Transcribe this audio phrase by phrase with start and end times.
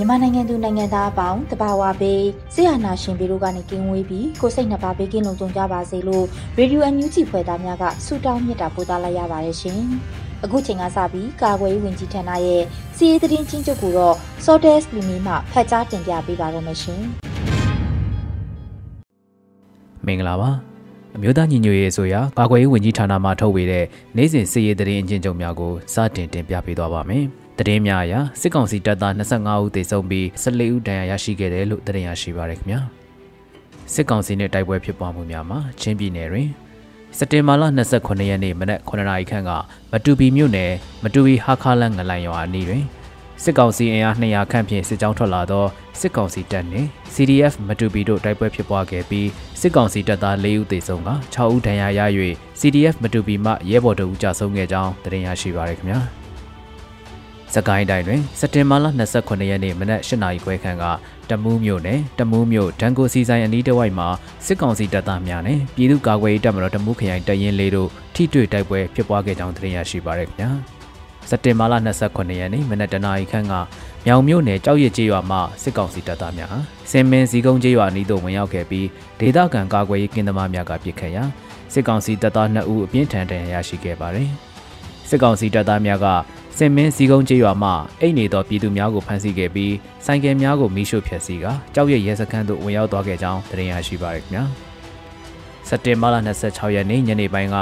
[0.00, 6.24] မြန်မာနိုင်ငံသူနိုင်ငံသားအပေါင်းတဘာဝဘေးဆရာနာရှင်ပေတို့ကနေကင်းဝေးပြီးကိုစိတ်နှစ်ပါးဘေးကင်းလုံခြုံကြပါစေလို့
[6.58, 9.80] ရေဒီယိုအန်ယူဂျီဖွယ်သားများကဆုတောင်းမြတ်တာပို့သလိုက်ရပါတယ်ရှင်။
[10.44, 12.62] အခုချိန်ကစပြီးကာကွယ်ရေးဝန်ကြီးဌာနရဲ့
[12.96, 17.00] စီးရေးသတင်းချင်းချုပ်ကိုတော့ Sortes လူမီမှဖတ်ကြားတင်ပြပေးပါရမရှင်။
[20.06, 20.50] မင်္ဂလာပါ။
[21.16, 23.84] အမျိုးသားညီညွတ်ရေးဆိုရာကာကွယ်ရေးဝန်ကြီးဌာနမှထုတ်ဝေတဲ့
[24.16, 27.26] နိုင်စဉ်စီးရေးသတင်းအချင်းချုပ်များကိုစတင်တင်ပြပေးသွားပါမယ်။
[27.62, 32.80] သတင်းများအရစစ်ကောင်စီတပ်သား25ဦးသေဆုံးပြီး14ဦးဒဏ်ရာရရှိခဲ့တယ်လို့သတင်းရရှိပါရခင်ဗျာ
[33.92, 36.48] စစ်ကောင်စီနဲ့တိုက်ပွဲဖြစ်ပွားမှုများမှာချင်းပြည်နယ်တွင်
[37.18, 37.62] စက်တင်ဘာလ
[37.96, 39.50] 29ရက်နေ့မနက်9နာရီခန့်က
[39.92, 40.72] မတူပီမြို့နယ်
[41.02, 42.84] မတူပီဟာခါလန်ငလိုင်ရွာအနီးတွင်
[43.42, 45.64] စစ်ကောင်စီအင်အား200ခန့်ဖြင့်စစ်ကြောင်းထွက်လာသော
[46.00, 49.28] စစ်ကောင်စီတပ်နှင့် CDF မတူပီတို့တိုက်ပွဲဖြစ်ပွားခဲ့ပြီး
[49.60, 52.00] စစ်ကောင်စီတပ်သား4ဦးသေဆုံးက6ဦးဒဏ်ရာရ၍
[52.60, 56.00] CDF မတူပီမှရဲဘော်တို့ကြာဆုံးခဲ့ကြောင်းသတင်းရရှိပါရခင်ဗျာ။
[57.54, 58.86] စကိုင်းတိုင်းတွင်စက်တင်ဘာလ
[59.18, 60.84] 29ရက်နေ့မနက်8နာရီခွဲခန့်က
[61.30, 64.08] တမူးမြို့နယ်တမူးမြို့ဒန်ကိုစီဆိုင်အနီးတစ်ဝိုက်မှာ
[64.46, 70.50] စစ်ကောင်စီတပ်သားများနဲ့ပြည်သူ့ကာကွယ်ရေးတပ်မတော်တမူးခရိုင်တရင်လေးတို့ထိတွေ့တိုက်ပွဲဖြစ်ပွားခဲ့ကြောင်းသိရရှိပါရခင်ဗျာ
[71.28, 71.74] စက်တင်ဘာလ
[72.06, 73.54] 29ရက်နေ့မနက်တနာရီခန့်က
[74.06, 76.58] မြောင်မြို့နယ်ကြောက်ရည်ကျေးရွာမှစစ်ကောင်စီတပ်သားများဟာ
[76.90, 78.86] စင်မင်းစီကုန်းကျေးရွာအနီးသို့ဝင်ရောက်ခဲ့ပြီး
[79.20, 81.24] ဒေသခံကာကွယ်ရေးကင်းသမားများကပစ်ခတ်ရာ
[81.72, 84.30] စစ်ကောင်စီတပ်သား2ဦးအပြင်းထန်ဒဏ်ရာရရှိခဲ့ပါတယ်
[85.08, 86.06] စစ်ကောင်စီတပ်သားများက
[86.62, 94.44] စင်မင်းစီကုန်းကျေးရွာမှအိတ်နေသောပြည်သူများကိုဖမ်းဆီးခဲ့ပြီးဆိုင်ကယ်များကိုမိရှို့ဖျက်ဆီးကာကြောက်ရရဲစခန်းသို့ဝင်ရောက်သွားခဲ့ကြောင်းသတင်းရရှိပါရခင်ဗျာ
[95.68, 96.16] စက်တင်ဘာလ
[96.46, 97.56] 26ရက်နေ့ညနေပိုင်းက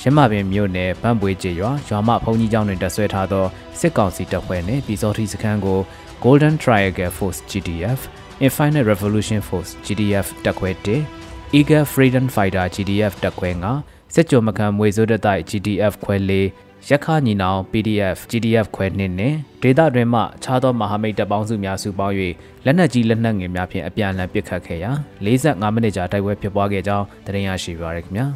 [0.00, 3.46] ရမပင်မြို့နယ်ဗန့်ပွေကျေးရွာရွာမဖုန်ကြီးကျောင်းတွင်တပ်ဆွဲထားသော
[3.80, 5.80] စစ်ကောင်စီတပ်ဖွဲ့နှင့်ပြည်စောတိစခန်းကို
[6.24, 8.00] Golden Triangle Force GDF
[8.46, 10.70] Infinite Revolution Force GDF တပ်ခွဲ
[11.14, 13.50] 1 Eagle Freedom Fighter GDF တပ်ခွဲ
[13.82, 22.14] 9စစ်ကြောမခံမွေစိုးတတိုက် GDF ခွဲ4 ရက်ခညီနောင် PDF GDF ခွဲနှင်းနှင့်ဒေသတွင်မှခြားသောမဟာမိတ်တပ်ပေါင်းစုများစုပေါင်း၍
[22.64, 24.90] လက်နက်ကြီးလက်နက်ငယ်များဖြင့်အပြန်အလှန်ပစ်ခတ်ခဲ့ရာ
[25.24, 28.26] 45မိနစ်ကြာတိုက်ပွဲဖြစ်ပွားခဲ့ကြောင်းသတင်းရရှိပါရခင်ဗျာ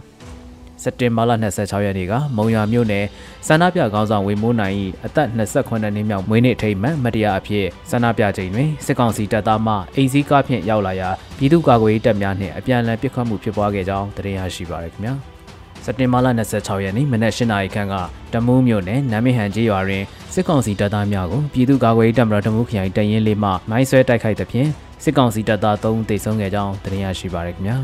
[0.83, 3.05] စက်တင်ဘာလ26ရက်နေ့ကမုံရွာမြို့နယ်
[3.47, 4.75] စန္ဒပြခေါင်းဆောင်ဝေမိုးနိုင်၏
[5.07, 15.38] အသက်28နှစ်မြောက်မွေးနေ့ထိမ်းမှန်မတရားအဖြစ်စန္ဒပြချိန်တွင်စစ်ကောင်စီတပ်သားမှအိမ်စည်းကားဖြင့်ရောက်လာရာပြည်သူ့ကာကွယ်ရေးတပ်များနှင့်အပြန်အလှန်ပစ်ခတ်မှုဖြစ်ပွားခဲ့ကြောင်းသတင်းရရှိပါရခင်ဗျာ
[15.85, 17.95] စက်တင်ဘာလ26ရက်နေ့မနက်၈နာရီခန့်က
[18.33, 24.69] တမူးမြို့နယ်နမ်မဟန်ကျေးရွာတွင်စစ်ကောင်စီတပ်သားများကိုပြည်သူ့ကာကွယ်ရေးတပ်မတော်တမူးခရိုင်တရင်လေးမှမိုင်းဆွဲတိုက်ခိုက်သဖြင့်
[25.03, 27.79] စစ်ကောင်စီတပ်သား3ဦးသေဆုံးခဲ့ကြောင်းသိရရှိပါရခင်ဗျာ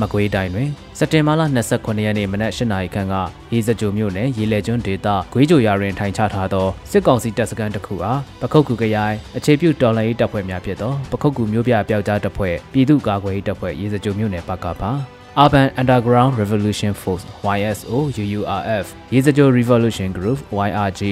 [0.00, 0.68] မကွေးတိုင်းတွင်
[0.98, 1.42] စက်တင်ဘာလ
[1.72, 3.14] 29ရက်နေ့မနက်၈နာရီခန့်က
[3.52, 14.92] ရေစကြိုမြို့နယ်ရေလေကျွန်းဒေသဂွေးကြိုရွာတွင်ထိုင်ချထားသောစစ်ကောင်စီတပ်စခန်းတစ်ခုအားပခုတ်ကူကရိုင်အခြေပြုတော်လှန်ရေးတပ်ဖွဲ့များဖြစ်သောပခုတ်ကူမျိုးပြပျောက်ကြားတပ်ဖွဲ့ပြည်သူ့ကာကွယ်ရေးတပ်ဖွဲ့ရေစကြိုမြို့နယ်ပကပါ
[15.36, 17.24] Urban Underground Revolution Force
[17.56, 20.38] YSO UURF ရေစကြို Revolution Group
[20.68, 21.02] YRG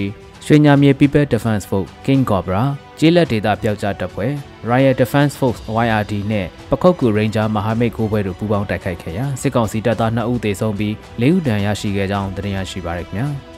[0.47, 2.62] ရွှေညာမြေ People Defense Force King Cobra
[2.98, 4.32] ကျေးလက်ဒေသပျောက်ကြားတပ်ဖွဲ့
[4.70, 13.28] Riot Defense Force YRD နဲ့ပခုတ်ကူ Ranger မဟာမိတ်ကိုဘွဲတို့ပူးပေါင်းတိုက်ခိုက်ခဲ့ရာစစ်ကောင်စီတပ်သား2ဦးသေဆုံးပြီး4ဦးဒဏ်ရာရှိခဲ့ကြောင်းသိရရှိပါရခင်ဗျာ။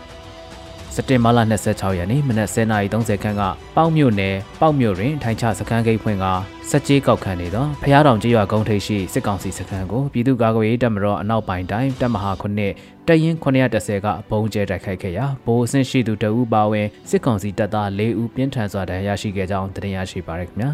[0.97, 3.43] စက်တင်ဘာလ26ရက်နေ့မနက်10:30ခန်းက
[3.77, 6.27] ပေါက်မြို့နယ်ပေါက်မြို့တွင်ထိုင်ချစခန်းဂိတ်ဖွင့်က
[6.71, 12.73] စက်ကြေးကောက်ခံနေသောဖျားတောင်ကျေးရွာကုန်းထိပ်ရှိစစ်ကောင်စီစခန်းကိုပြည်သူ့ကာကွယ်ရေးတပ်မတော်အနောက်ပိုင်းတိုင်းတပ်မဟာခုနှစ်
[13.09, 20.71] တရင်930ကဘုံကျဲတိုက်ခိုက်ခဲ့ရာဗိုလ်အဆင့်ရှိသူတအူးပါဝင်စစ်ကောင်စီတပ်သား၄ဦးပြင်းထန်စွာဒဏ်ရာရရှိခဲ့ကြောင်းတင်ရရှိပါရခင်ဗျာ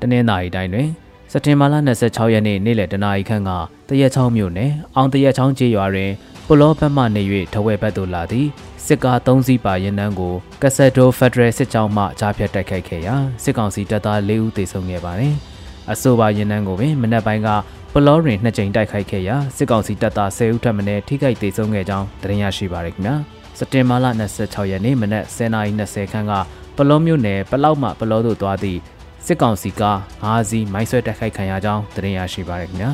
[0.00, 0.88] တနင်္လာရီတိုင်းတွင်
[1.32, 1.74] စက်တင်ဘာလ
[2.04, 3.50] 26ရက်နေ့နေ့လယ်တနာရီခန့်က
[3.88, 6.10] တရက်ချောင်းမြို့နယ်အောင်တရက်ချောင်းကျေးရွာတွင်
[6.48, 7.22] ပလောဘတ်မှနေ၍
[7.52, 8.46] ထဝဲဘက်သို့လာသည်
[8.86, 15.34] စစ်ကား၃စီးပါရင်နှန်းကိုကက်ဆက်ဒိုဖက်ဒရယ်စစ်ကြောင်းမှကြားဖြတ်တိုက်ခိုက်ခဲ့ရာစစ်ကောင်စီတပ်သား၄ဦးသေဆုံးခဲ့ပါတယ်။
[15.90, 17.48] အဆိုပါရင်နှန်းကိုပင်မနက်ပိုင်းက
[17.94, 23.16] ပလောတွင်နှစ်ကြိမ်တိုက်ခိုက်ခဲ့ရာစစ်ကောင်စီတပ်သား10ဦးထပ်မံထိခိုက်ဒေဆုံးခဲ့ကြောင်းသတင်းရရှိပါရခင်ဗျာ
[23.58, 24.06] စက်တင်ဘာလ
[24.38, 26.32] 26ရက်နေ့မနက်10:20ခန်းက
[26.76, 28.80] ပလောမြို့နယ်ပလောက်မှပလောသို့သွားသည့်
[29.26, 32.90] စစ်ကောင်စီကား၅စီးမိုင်းဆွဲတိုက်ခိုက်ခံရကြောင်းသတင်းရရှိပါရခင်ဗျာ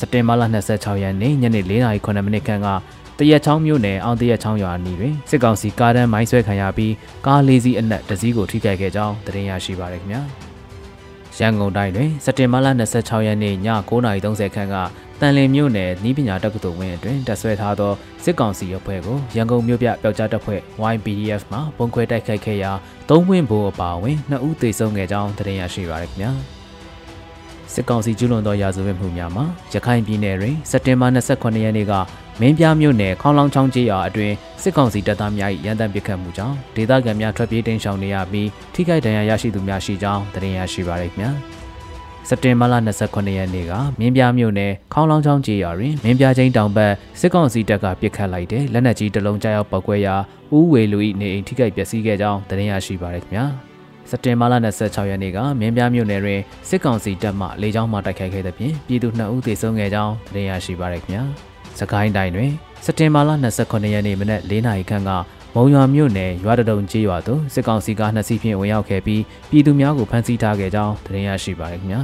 [0.00, 0.42] စက်တင်ဘာလ
[0.72, 2.68] 26ရက်နေ့ညနေ4:09မိနစ်ခန့်က
[3.18, 6.94] တရက်ချောင်းမြို့နယ်အောင်တရက်ချောင်းရွာနီတွင်စစ်ကောင်စီကားတန်းမိုင်းဆွဲခံရပြီး
[7.26, 10.22] ကားလေးစီးအနက်တစ်စီးကိုထိခိုက်ခဲ့ကြောင်းသတင်းရရှိပါရခင်ဗျာ
[11.38, 12.66] ရန်ကုန်တိုင်းတွင်စက်တင်ဘာလ
[12.98, 13.56] 26ရက်နေ့ည
[13.90, 14.76] 9:30ခန်းက
[15.20, 17.92] တန်လင်းမြို့နယ်နီးပညာတက္ကသိုလ်ဝင်းအတွင်းတပ်ဆွဲထားသော
[18.24, 20.60] စစ်ကောင်စီအဖွဲ့ကိုရန်ကုန်မြို့ပြပျောက်ကြားတပ်ဖွဲ့
[20.92, 22.72] YPDF မှပုံခွဲတိုက်ခိုက်ခဲ့ရာ
[23.10, 26.59] သုံးဝင်းဘိုးအပါအဝင်နှစ်ဦးသေဆုံးခဲ့ကြောင်းသတင်းရရှိပါရခင်ဗျာ
[27.74, 31.92] စစ်ကောင်စီကျူးလွန်သောရာဇဝတ်မှုများမှာရခိုင်ပြည်နယ်တွင်စက်တင်ဘာ28ရက်နေ့က
[32.40, 41.30] မင်းပြမြို့နယ်ခေါင်းလောင်းချောင်းကျေးရွာအတွင်းစစ်ကောင်စီတပ်သားများ၏ရန်တမ်းပစ်ခတ်မှုကြောင့်ဒေသခံများထွက်ပြေးတိမ်းရှောင်နေရပြီးထိခိုက်ဒဏ်ရာရရှိသူများရှိကြောင်းသတင်းရရှိပါရခင်ဗျာ
[42.28, 42.74] စက်တင်ဘာလ
[43.06, 50.16] 29ရက်နေ့ကမင်းပြမြို့နယ်ခေါင်းလောင်းချောင်းကျေးရွာတွင်မင်းပြချင်းတောင်ဘက်စစ်ကောင်စီတပ်ကပစ်ခတ်လိုက်တဲ့လက်နက်ကြီးတစ်လုံးကြားရောက်ပောက်ကွဲရာ
[50.56, 53.69] ဦးဝေလူ၏နေအိမ်ထိခိုက်ပျက်စီးခဲ့ကြောင်းသတင်းရရှိပါရခင်ဗျာ
[54.10, 61.22] စက်တင်ဘာလ26ရက်နေ့ကမင်းပြမြို့နယ်တွင်စစ်ကောင်စီတပ်မှလေကြောင်းမှတိုက်ခိုက်ခဲ့တဲ့ပြင်ပြည်သူ2ဦးသေဆုံးခဲ့ကြောင်းသတင်းရရှိပါရခင်ဗျာ
[61.78, 62.50] စကိုင်းတိုင်းတွင်
[62.84, 63.30] စက်တင်ဘာလ
[63.62, 65.10] 29ရက်နေ့မနက်၄နာရီခန့်က
[65.54, 72.00] မုံရွာမြို့နယ်ရွာတတုံကျေးရွာသို့စစ်ကောင်စီကနှစ်စီးဖြင့်ဝင်ရောက်ခဲ့ပြီးပြည်သူများကိုဖမ်းဆီးထားခဲ့ကြောင်းသတင်းရရှိပါရခင်ဗျာ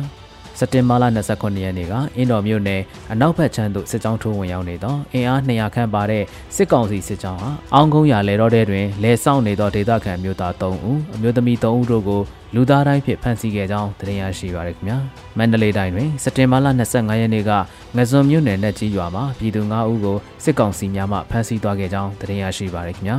[0.58, 1.04] စက်တင်ဘာလ
[1.34, 2.82] 29ရက်နေ့ကအင်းတော်မြို့နယ်
[3.12, 6.24] အနောက်ဘက်ခြမ်းသို့စစ်ကြောင်းထိုးဝင်ရောက်နေသောအင်အား200ခန့်ပါတဲ့
[6.56, 12.20] စစ်ကောင်စီစစ်ကြောင်းဟာအောင်းကုန်းရလဲတော့တဲ့တွင်လဲဆောင်နေသောဒေသခံမျိုးသား3ဦးအမျိုးသမီး3ဦးတို့ကို
[12.54, 14.98] လူသားတိုင်းဖြစ်ဖမ်းဆီးခဲ့ကြောင်းသတင်းရရှိပါရခင်ဗျာ
[15.38, 17.50] မန္တလေးတိုင်းတွင်စက်တင်ဘာလ25ရက်နေ့က
[17.96, 23.16] ငဇွန်မြို့နယ်နဲ့ကြီးရွာမှာပြည်သူ9ဦးကိုစစ်ကောင်စီများမှဖမ်းဆီးသွားခဲ့ကြောင်းသတင်းရရှိပါရခင်ဗျာ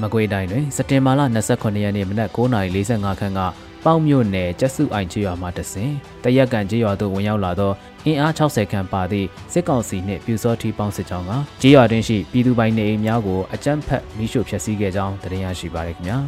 [0.00, 1.20] မကွေးတိုင်းတွင်စက်တင်ဘာလ
[1.52, 3.40] 29ရက်နေ့မနက်9:45ခန်းက
[3.84, 5.90] ပေါက်မြို့နယ်ကျက်စုအိုင်ကျေးရွာမှတဆင်
[6.24, 7.72] တရက်ကန်ကျေးရွာသို့ဝင်ရောက်လာသော
[8.06, 16.18] အင်အား60ခန့်ပါသည့်စစ်ကောင်စီနှင့်ပြူစောထီပေါင်းစစ်ကြောင်းကကျေးရွာတွင်ရှိပြည်သူပိုင်နေအိမ်များကိုအကြမ်းဖက်မိရှို့ဖျက်ဆီးခဲ့ကြောင်းသတင်းရရှိပါရခင်ဗျာ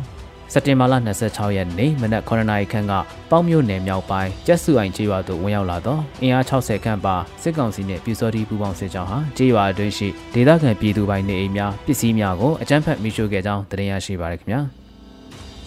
[0.52, 0.94] စက်တင်ဘာလ
[1.26, 2.92] 26ရက်နေ့မနက်9:00နာရီခန့်က
[3.30, 14.60] ပေါင်းမြို့နယ်မြောက်ပိုင်းကျက်စုအိုင်ကျေးရွာသို့ဝင်ရောက်လာသောအင်အား60ခန့်ပါစစ်ကောင်စီနှင့်ပြူစောတီပူးပေါင်းစစ်ကြောင်းဟာကျေးရွာအတွင်းရှိဒေသခံပြည်သူပိုင်နေအိမ်များပစ္စည်းများကိုအကြမ်းဖက်မိရှို့ခဲ့ကြောင်းသတင်းရရှိပါရခင်ဗျာ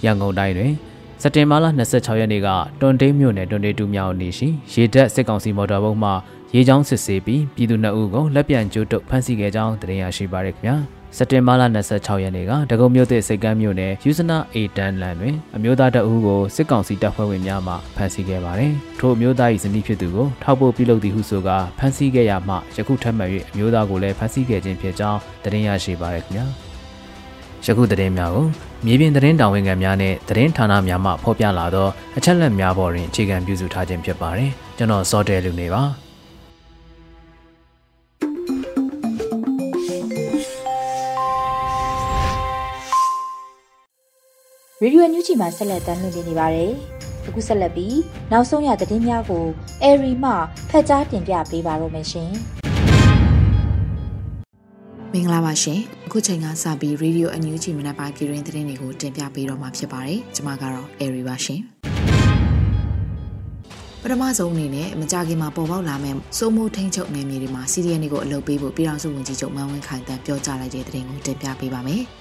[0.05, 0.71] ရန်ကုန်တိုင်းတွင်
[1.25, 2.49] စက်တင်ဘာလ26ရက်နေ့က
[2.81, 6.11] တွန်တေးမြို့နယ်တွန်တေးတူမြောက်နေရှိရေတပ်စစ်ကောင်စီမော်တော်ဘုတ်မှ
[6.55, 10.75] ရေချောင်းစစ်ဆေးပြီးပြည်သူနှစ်ဦးကိုလက်ပြန်ကျိုးတုပ်ဖမ်းဆီးခဲ့ကြောင်းသတင်းရရှိပါရခင်ဗျာ
[11.17, 26.45] စက်တင်ဘာလ26ရက်နေ့ကတကုံမြို့သစ်စိတ်ကမ်းမြို့နယ်ယူဇနာအေတန်လန်တွင်အမျိုးသားတအူးကိုစစ်ကောင်စီတပ်ဖွဲ့ဝင်များမှဖမ်းဆီးခဲ့ပါတယ်။ထို့အမျိုးသား၏ဇနီးဖြစ်သူကိုထောက်ပို့ပြုလုပ်သည်ဟုဆိုကာဖမ်းဆီးခဲ့ရမှယခုထပ်မံ၍အမျိုးသားကိုလည်းဖမ်းဆီးခဲ့ခြင်းဖြစ်ကြောင်းသတင်းရရှိပါရခင်ဗျာ။
[27.65, 31.87] ယခုသတင်းများကို မြေပြင်သတင်းတာဝန်ခံများနဲ့သတင်းဌာနများမှဖော်ပြလာသော
[32.17, 35.83] အချက်အလက်များပေါ်တွင်အခြေခံပြုစုထားခြင်းဖြစ်ပါတယ်။ကျွန်တော်စောတဲလူနေပါ။
[44.81, 46.71] ရေဒီယိုညူချီမှာဆက်လက်တင်ပြနေပါတယ်။
[47.27, 47.97] အခုဆက်လက်ပြီး
[48.31, 49.45] နောက်ဆုံးရသတင်းများကို
[49.83, 50.31] အေရီမှ
[50.69, 52.33] ဖတ်ကြားတင်ပြပေးပါရမရှင်။
[55.15, 61.61] မင်္ဂလာပါရှင်။အခုချိန်ကစပြီး Radio NUG မနက်ပိုင်းပြည်တွင်သတင်းတွေကိုတင်ပြပေးတော့မှာဖြစ်ပါတယ်။ကျွန်မကတော့ Airy ပါရှင်။
[64.01, 72.01] ပထမဆုံးအနေနဲ့မကြခင်မှာပေါ်ပေါက်လာမဲ့စိုးမိုးထိန်ချုပ်နယ်မြေတွေမှာစီရီယန်တွေကိုအလုပ်ပေးဖို့ပြည်ထောင်စုဝန်ကြီးချုပ်မန်ဝင်းခိုင်တန်ပြောကြားလိုက်တဲ့သတင်းကိုတင်ပြပေးပါမယ်။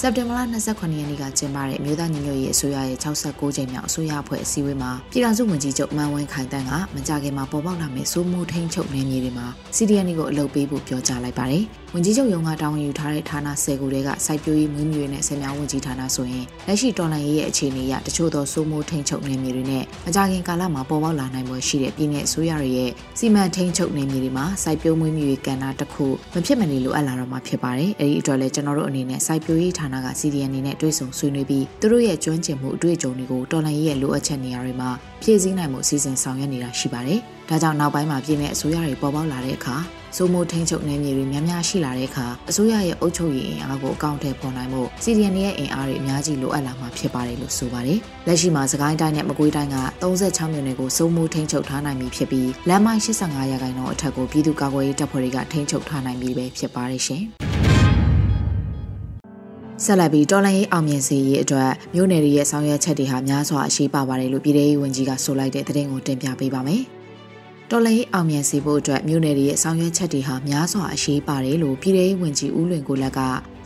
[0.00, 34.90] စက်တင်ဘာလ29ရက်နေ့ကကျင်းပတဲ့မြို့သားညီညွတ်ရေးအစိုးရရဲ့69ကြိမ်မြောက်အစိုးရအဖွဲ့အစည်းအဝေးမှာပြည်ထောင်စုဝန်ကြီးချုပ်မန်ဝင်းခိုင်တန်းကမကြခင်မှာပေါ်ပေါက်လာမယ့်စိုးမိုးထိန်ချုပ်နယ်မြေတွေမှာ CDN ကိုအလုပ်ပေးဖို့ပြောကြားလိုက်ပါတယ်။ဝန်ကြီးချုပ်ရုံးကတာဝန်ယူထားတဲ့ဌာန10ခုတည်းကစိုက်ပျိုးရေးမွေးမြူရေးနဲ့ဆယ်မြောင်းဝန်ကြီးဌာနဆိုရင်လက်ရှိတော်လှန်ရေးရဲ့အခြေအနေအရတချို့သောစိုးမိုးထိန်ချုပ်နယ်မြေတွေနဲ့မကြခင်ကာလမှာပေါ်ပေါက်လာနိုင်မှုရှိတဲ့ပြည်내အစိုးရတွေရဲ့စီမံထိန်ချုပ်နယ်မြေတွေမှာစိုက်ပျိုးမွေးမြူရေးကဏ္ဍတစ်ခုမဖြစ်မနေလိုအပ်လာတော့မှာဖြစ်ပါတယ်။အဲဒီအတွက်လည်းကျွန်တော်တို့အနေနဲ့စိုက်ပျိုးရေးဌာနက CDN အနေနဲ့တွဲဆုံဆွေးနွေးပြီးသူတို့ရဲ့ကျွမ်းကျင်မှုအတွေ့အကြုံတွေကိုတော်လှန်ရေးရဲ့လိုအပ်ချက်နေရာတွေမှာ
[35.22, 39.76] ဖြည့်ဆည်းနိုင်မှုအစီအစဉ်ဆောင်ရွက်နေတာရှိပါတယ်။ဒါကြောင့်နောက်ပိုင်းမှာပြည်내အစိုးရတွေပေါ်ပေါက်လာတဲ့အခါ
[40.18, 57.22] စိုးမိုးထိန်ချုပ်နယ်မြေတွေများများရှိလာတဲ့အခါအစိုးရရဲ့အုပ်ချုပ်ရေးအင်အားကိုအကောင့်ထဲပေါ်နိုင်မှု CDN ရဲ့အင်အားတွေအများကြီးလိုအပ်လာမှာဖြစ်ပါတယ်လို့ဆိုပါတယ်။လက်ရှိမှာစကိုင်းတိုင်းနဲ့မကွေးတိုင်းက36မြို့နယ်ကိုစိုးမိုးထိန်ချုပ်ထားနိုင်ပြီဖြစ်ပြီးလမ်းမိုင်း85ရာခိုင်နှုန်းအထက်ကိုပြည်သူ့ကာကွယ်ရေးတပ်ဖွဲ့တွေကထိန်ချုပ်ထားနိုင်ပြီပဲဖြစ်ပါတယ်ရှင်။
[59.84, 66.82] ဆက်လက်ပြီးတော်လိုင်းရေးအောင်မြင်စေရေးအတွက်မြို့နယ်တွေရဲ့ဆောင်ရွက်ချက်တွေဟာများစွာအရှိပါပါတယ်လို့ပြည်ထောင်စုဝန်ကြီးကဆိုလိုက်တဲ့သတင်းကိုတင်ပြပေးပါမယ်။
[67.70, 73.20] တော်လှန်ရေးအောင်မြင်စေဖို့အတွက်မြို့နယ်တွေရဲ့ဆောင်ရွက်ချက်တွေဟာများစွာအရေးပါတယ်လို့ပြည်ထောင်ဝင်ကြီးဦးလွင်ကိုလက်က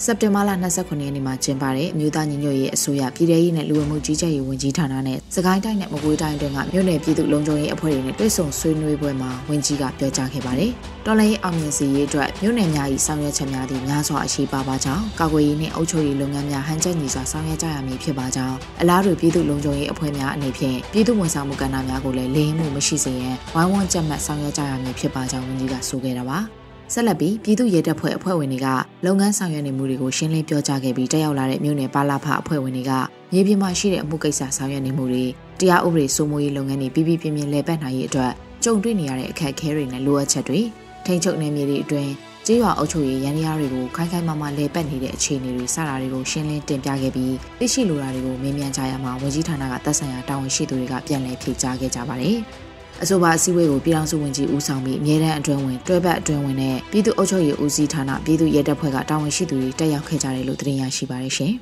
[0.04, 10.70] စက်တင်ဘာလ29ရက်နေ့မှာကျင်းပတဲ့အမျိုးသားညီညွတ်ရေးအစိုးရပြည်ထရေးနဲ့လူဝင်မှုကြီးကြပ်ရေးဝန်ကြီးဌာနနဲ့စကိုင်းတိုင်းနဲ့မကွေးတိုင်းအတွင်းကမြို့နယ်ပြည်သူ့လုံခြုံရေးအဖွဲ့တွေနဲ့တွေ့ဆုံဆွေးနွေးပွဲမှာဝန်ကြီးကပြောကြားခဲ့ပါတယ်။
[11.06, 26.40] တော်လှန်ရေးအောင်မြင်စေရေးအတွက်မြို့နယ်များ၏ဆောင်ရွက်ချက်များသည့်များစွာအရှိပါပါကြောင်းကာကွယ်ရေးနှင့်အုပ်ချုပ်ရေးလုပ်ငန်းများဟန်ချက်ညီစွာဆောင်ရွက်ကြရမည်ဖြစ်ပါကြောင်းအလားတူပြည်သူ့လုံခြုံရေးအဖွဲ့များအနေဖြင့်ပြည်သူ့ဝန်ဆောင်မှုကဏ္ဍများကိုလည်းလိမ်မှုမရှိစေရန်ဝိုင်းဝန်းကြက်မှတ်ဆောင်ရွက်ကြရမည်ဖြစ်ပါကြောင်းဝန်ကြီးကဆိုခဲ့တာပါ။
[26.92, 28.68] ဆက်လက်ပြီးပြည်သူ့ရဲတပ်ဖွဲ့အဖွဲ့ဝင်တွေက
[29.06, 32.92] လုပ်ငန်းဆောင်ရွက်နေမှုတွေကိုရှင်းလင်းပြောကြားခဲ့ပြီးတက်ရောက်လာတဲ့မြို့နယ်ပါလာဖအဖွဲ့ဝင်တွေက
[33.32, 35.24] မြေပြင်မှာရှိတဲ့အမှုကိစ္စဆောင်ရွက်နေမှုတွေ
[35.60, 38.32] တရားဥပဒေစိုးမိုးရေးလုပ်ငန်းတွေပြည်ပြင်းပြင်းလဲပတ်နိုင်ရေးအတွက်
[38.64, 40.60] ကြုံတွေ့နေရတဲ့အခက်အခဲတွေနဲ့လိုအပ်ချက်တွေ
[41.06, 42.10] ထိန်းချုပ်နေမြေတွေအတွင်း
[42.46, 52.38] ကျေးရွာအုပ်ချုပ်ရေးရန်ရာတွေကိုခိုင်ခိုင်မာမာလဲပတ်နေတဲ့အခြေအနေတွေစတာတွေကိုရှင်းလင်းတင်ပြခဲ့ပြီးသိရှိလိုတာတွေကိုမေးမြန်းကြရမှာဝန်ကြီးဌာနကသက်ဆိုင်ရာတာဝန်ရှိသူတွေကပြန်လည်ဖြေကြားခဲ့ကြပါတယ်။
[53.02, 61.52] အဆိုပါအစည်းအဝေးကိုပြည်ထောင်စုဝန်ကြီးဦးဆောင်ပြီးအမြဲတမ်းအတွင်းဝင်တွဲဘက်အတွင်းဝင်နဲ့ပြည်သူ့အုပ်ချုပ်ရေးဦးစီးဌာနပြည်သူ့ရဲတပ်ဖွဲ့ကတာဝန်ရှိသူတွေတက်ရောက်ခဲ့ကြတယ်လို့သတင်းရရှိပါရရှင်။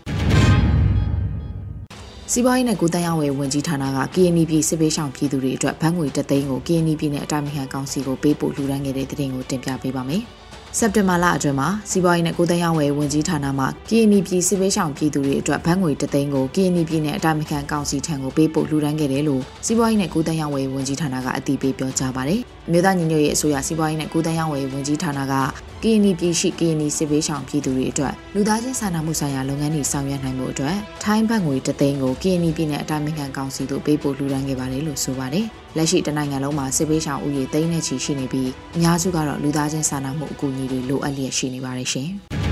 [2.33, 10.25] စီးပွားရေးနဲ့ကုသရေးဝန်ဝန်ကြီးဌာနက KNP စစ်ပေးဆောင်ပြည်သူတွေအတွက်ဘဏ်ငွေတသိန်းကို KNP နဲ့အတိုင်းအမြံကောင်စီကိုပေးပို့လှူဒါန်းခဲ့တဲ့သတင်းကိုတင်ပြပေးပါမယ်။
[10.81, 25.35] စက်တင်ဘာလအတွင်းမှာစီးပွားရေးနဲ့ကိုယ်တိုင်ရောင်းဝယ်ဝန်ကြီးဌာနမှ KNY ပြည်စစ်ပေးဆောင်ပြည်သူတွေအတွက်ဘဏ်ငွေတသိန်းကို KNY ပြည်နယ်အတိုင်းအခံကောင်စီထံကိုပေးပို့လှူဒါန်းခဲ့တယ်လို့စီးပွားရေးနဲ့ကိုယ်တိုင်ရောင်းဝယ်ဝန်ကြီးဌာနကအတည်ပြုပြောကြားပါတယ်။ အမျိုးသားညီညွတ်ရေးအစိုးရစီးပွားရေးနဲ့ကိုယ်တိုင်ရောင်းဝယ်ဝန်ကြီးဌာနက
[25.83, 35.47] KNY ပြည်ရှိ KNY စစ်ပေးဆောင်ပြည်သူတွေအတွက်လူသားချင်းစာနာမှုဆိုင်ရာလုပ်ငန်းတွေဆောင်ရွက်နိုင်မှုအတွက်ထိုင်းဘတ်ငွေတသိန်းကို KNY ပြည်နယ်အတိုင်းအခံကောင်စီတို့ပေးပို့လှူဒါန်းခဲ့ပါတယ်လို့ဆိုပါတယ်။
[35.77, 42.11] လက်ရှိတနိုင်ငံလုံးမှာစစ်ပေးဆောင်ဥယေသိန်းနဲ့ချီရှိနေပြီးအများစုကတော့လူသားချင်းစာနာမှုအကူအညီတွေလိုအပ်လျက်ရှိနေပါတယ်ရှင်။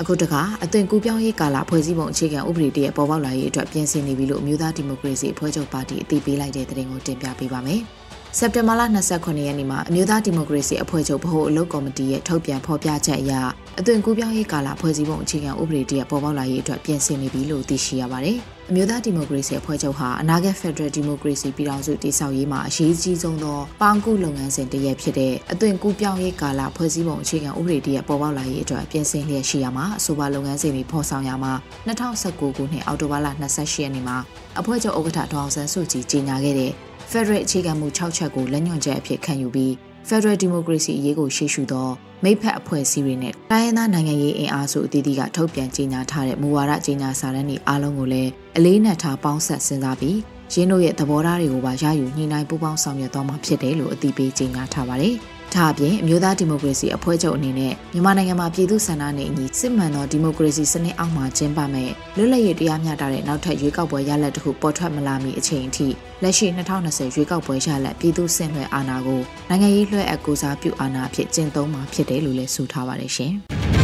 [0.00, 7.80] အခုတခါအသွင်ကူးပြောင်းရေးကာလဖွဲ့စည်းပုံအခြေခံဥပဒေတရပေါ်ပေါက်လာရေးအတွက်ပြင်ဆင်နေပြီလို့အမျိုးသားဒီမိုကရေစီအဖွဲ့ချုပ်ပါတီအသိပေးလိုက်တဲ့သတင်းကိုတင်ပြပေးပါမယ်။
[8.38, 8.82] စက်တင်ဘာလ
[9.14, 13.32] 29ရက်နေ့မှာအမျိုးသားဒီမိုကရေစီအဖွဲ့ချုပ်ဗဟိုအလုပ်ကော်မတီရဲ့ထုတ်ပြန်ဖော်ပြချက်အရ
[13.78, 31.52] အသွင်ကူးပြောင်းရေးကာလဖွဲ့စည်းပုံအခြေခံဥပဒေတရက်ပေါ်ပေါက်လာရေးအတွက်ပြင်ဆင်နေပြီလို့သိရှိရပါတယ်။ အမျိုးသားဒီမိုကရေစီအဖွဲ့ချုပ်ဟာအနာဂတ်ဖက်ဒရယ်ဒီမိုကရေစီပြည်ထောင်စုတည်ဆောက်ရေးမှာအရေးကြီးဆုံးသောပေါင်းကူလုပ်ငန်းစဉ်တစ်ရပ်ဖြစ်တဲ့အသွင်ကူးပြောင်းရေးကာလဖွဲ့စည်းပုံအခြေခံဥပဒေတရက်ပေါ်ပေါက်လာရေးအတွက်ပြင်ဆင်လျက်ရှိရမှာအဆိုပါလုပ်ငန်းစဉ်တွေဖော်ဆောင်ရမှာ
[31.86, 34.16] 2019ခုနှစ်အောက်တိုဘာလ28ရက်နေ့မှာ
[34.60, 36.72] အဖွဲ့ချုပ်ဥက္ကဋ္ဌဒေါအောင်ဆန်းစုကြည်ကြေညာခဲ့တဲ့
[37.10, 39.72] Federal အခြေခံမှု6ချက်ကိုလက်ညွှန်ချက်အဖြစ်ခံယူပြီး
[40.08, 41.88] Federal Democracy အရေးကိုရှေ့ရှုသော
[42.24, 50.18] မိဖက်အဖွဲ့အစည်းတွေနဲ့တိုင်းရင်းသားနိုင်ငံရေးအင်အားစုအသီးသီးကထုတ်ပြန်ကြေညာထားတဲ့မူဝါဒကြေညာစာတမ်းတွေအားလုံးကိုလည်းအလေးနက်ထားပေါင်းဆက်စဉ်းစားပြီး
[50.52, 55.16] ရင်းတို့ရဲ့သဘောထားတွေကိုပါရယူညှိနှိုင်းပူးပေါင်းဆောင်ရွက်သွားမှာဖြစ်တယ်လို့အသိပေးကြေညာထားပါတယ်။
[55.54, 65.88] ဒါအပြင်အမျိုးသားဒီမိုကရေစီအဖွဲ့ချုပ်အနေနဲ့မြန်မာနိုင်ငံမှာပြည်သူ့ဆန္ဒနဲ့အညီစစ်မှန်သောဒီမိုကရေစီစနစ်အောက်မှာကျင်းပမဲ့လွတ်လပ်ရေးတရားမျှတတဲ့နောက်ထပ်ရွေးကောက်ပွဲရလဒ်တစ်ခုပေါ်ထွက်မလာမီအချိန်အထိ
[66.22, 66.46] လက်ရှိ
[66.78, 73.34] 2020ရွေးကောက်ပွဲရလဒ်ပြည်သူ့ဆင့်လွှဲအာဏာကိုနိုင်ငံရေးလွှဲအပ်ကိုစားပြုအာဏာအဖြစ်ကျင့်သုံးမှာဖြစ်တယ်လို့လည်းဆိုထားပါတယ်ရှင်။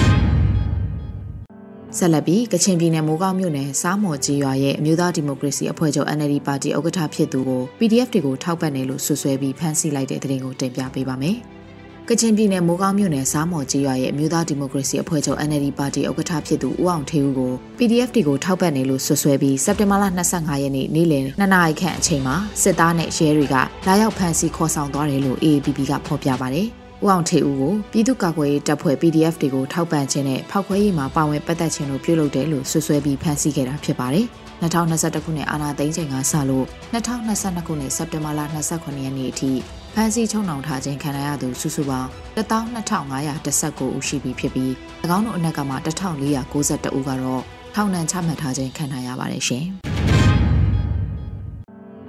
[1.98, 11.36] ဆက်လက်ပြီးကချင်ပြည်နယ်မိုးကောင်းမြို့နယ်စားမော်ကြီးရွာရဲ့အမျိုးသားဒီမိုကရေစီအဖွဲ့ချုပ် NLD ပါတီဥက္ကဋ္ဌဖြစ်သူကို PDF တွေကိုထောက်ပံ့တယ်လို့ဆွဆွဲပြီးဖမ်းဆီးလိုက်တဲ့တဲ့တင်ကိုတင်ပြပေးပါမယ်။
[12.08, 23.56] ကချင်ပြည်နယ်မိုးကောင်းမြို့နယ်စားမော်ကြီးရွာရဲ့အမျိုးသားဒီမိုကရေစီအဖွဲ့ချုပ် NLD ပါတီဥက္ကဋ္ဌဖြစ်သူဦးအောင်ထေဦးကို PDF တွေကိုထောက်ပံ့နေလို့ဆွဆွဲပြီးစက်တင်ဘာလ25ရက်နေ့နေ့လယ်2နာရီခန့်အချိန်မှာစစ်သားနဲ့ရဲတွေက
[23.86, 26.68] လာရောက်ဖမ်းဆီးခေါ်ဆောင်သွားတယ်လို့ AAPP ကဖော်ပြပါတယ်။
[27.04, 34.26] ဦးအောင်ထေဦးကိုပြည်သူ့ကာကွယ်ရေးတပ်ဖွဲ့ PDF တွေကိုထောက်ပံ့ခြင်းနဲ့ဖောက်ခွဲရေးမှာပါဝင်ပတ်သက်ခြင်းတို့ပြုလုပ်တယ်လို့ဆွဆွဲပြီးဖမ်းဆီးခဲ့တာဖြစ်ပါတယ်။
[34.62, 38.40] 2021ခုနှစ်အာဏာသိမ်းချိန်ကစလို့2022ခုနှစ်စက်တင်ဘာလ
[38.72, 39.50] 29ရက်နေ့အထိ
[39.94, 44.70] ဖမ်းဆီးချုံနှောင်ထားခြင်းခံရသူစုစုပေါင်း12519ဦးရှိပြီဖြစ်ပြီး၎
[45.16, 46.54] င်းတို့အနက်ကမှ1492
[46.98, 47.42] ဦးကတော့
[47.74, 49.66] ထောင်ဒဏ်ချမှတ်ထားခြင်းခံရပါတယ်ရှင်။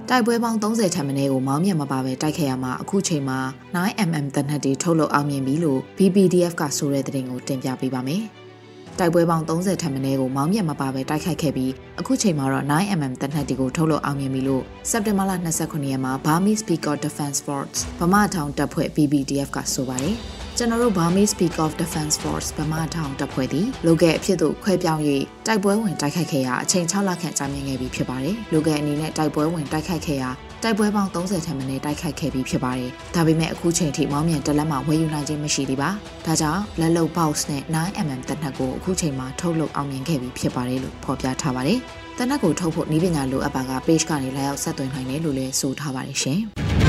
[0.09, 3.39] တိုက်ပွဲပေါင်း30ထက်မနည်းကိုမောင်းမြတ်မပါပဲတိုက်ခဲ့ရမှာအခုချိန်မှာ
[3.75, 8.23] 9mm တနက်တွေထုတ်လုပ်အောင်မြင်ပြီလို့ BPDF ကဆိုတဲ့သတင်းကိုတင်ပြပေးပါမယ်။
[8.99, 15.31] တိုက်ပွဲပေါင်း30ထက်မနည်းကိုမောင်းမြတ်မပါပဲတိုက်ခိုက်ခဲ့ပြီးအခုချိန်မှာတော့ 9mm တနက်တီကိုထုတ်လုပ်အောင်မြင်ပြီလို့စက်တင်ဘာလ
[15.61, 20.17] 29ရက်မှာ Burmese Peacock Defense Force ဗမာထောင်တပ်ဖွဲ့ BBDF ကဆိုပါတယ်
[20.57, 25.01] ကျွန်တော်တို့ Burmese Peacock Defense Force ဗမာထောင်တပ်ဖွဲ့သည်လိုကဲအဖြစ်သို့ခွဲပြောင်း၍
[25.47, 30.29] တိုက်ပွဲဝင်တိုက်ခိုက်ခဲ့ရာအချိန်6လခန့်ကြာမြင့်ခဲ့ပြီဖြစ်ပါတယ်။လိုကဲအနေနဲ့တိုက်ပွဲဝင်တိုက်ခိုက်ခဲ့ရာ
[30.63, 35.89] တိုက်ပွဲပေါင်း30ထက်မနည်းတိုက်ခိုက်ခဲ့ပြီးဖြစ်ပါတယ်။ဒါပေမဲ့အခုချိန်ထိမောင်းမြန်တလက်မှဝယ်ယူနိုင်ခြင်းမရှိသေးပါ။
[36.25, 41.79] ဒါကြောင့်လက်လုံ box နဲ့ 9mm တနက်ကိုအခုချိန်မှာထုတ်လုပ်အောင်မြင်ခဲ့ပြီးဖြစ်ပါတယ်လို့ဖော်ပြထားပါတယ်။
[42.17, 46.41] တနက်ကိုထုတ်ဖို့နည်းပညာလိုအပ်ပါက page ကနေလာရောက်ဆက်သွင်းနိုင်တယ်လို့လည်းဆိုထားပါတယ်ရှင်။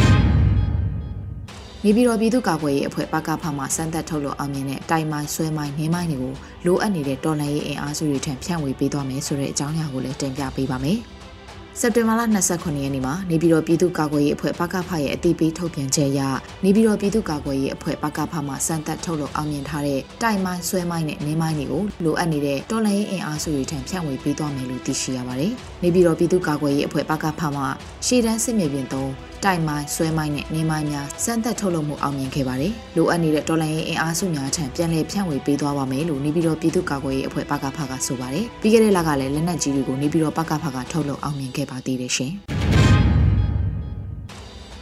[1.86, 6.34] နေပြည်တော်ပြည်သူ့ကာကွယ်ရေးအဖွဲ့ပကဖမှစမ်းသပ်ထုတ်လို့အောင်မြင်တဲ့တိုင်မိုင်းဆွဲမိုင်းနေမိုင်းတွေကို
[6.66, 10.98] လိုအပ်နေတဲ့တော်လှန်ရေးအင်အားစုတွေထံဖြန့်ဝေပေးသွားမယ်ဆိုတဲ့အကြောင်းအရာကိုလည်းတင်ပြပေးပါမယ်။
[11.80, 12.22] စက်တင်ဘာလ
[12.52, 16.20] 29ရက်နေ့မှာနေပြည်တော်ပြည်သူ့ကာကွယ်ရေးအဖွဲ့ပကဖရဲ့အတိပေးထုတ်ပြန်ချက်အရ
[16.64, 27.62] နေပြည်တော်ပြည်သူ့ကာကွယ်ရေးအဖွဲ့ပကဖမှစံသက်ထုတ်လုပ်အောင်မြင်ထားတဲ့တိုင်မိုင်းဆွဲမိုင်းနဲ့နေမိုင်းတွေကိုလိုအပ်နေတဲ့တော်လှန်ရေးအင်အားစုတွေထံဖြန့်ဝေပေးသွားမယ်လို့သိရှိရပါတယ်။နေပြည်တော်ပြည်သူ့ကာကွယ်ရေးအဖွဲ့ပကဖမှ
[28.06, 29.10] ရှေ့တန်းစစ်မြေပြင်သုံး
[29.44, 42.32] တိုင်မိုင်းဆွဲမိုင်းနဲ့နေမိုင်းများစမ်းသပ်ထုတ်လုပ်မှုအောင်မြင်ခဲ့ပါတယ်။လိုအပ်နေတဲ့ဒေါ်လာရင်းအင်အားစုများထံပြန်လည်ဖြန့်ဝေပေးသွားပါမယ်လို့နေပြည်တော်ပြည်သူ့ကာကွယ်ရေးအဖွဲ့ပကဖကဆိုပါတယ်။ပြီးခဲ့တဲ့လကလည်းလက်နက်ကြီးတွေကိုနေပြည်တော်ပကဖကထုတ်လုပ်အောင်မြင်ခဲ့ပါသေးတယ်ရှင်။